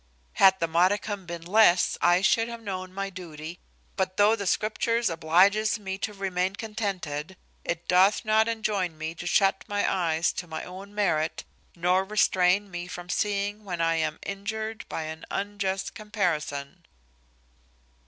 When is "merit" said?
10.95-11.43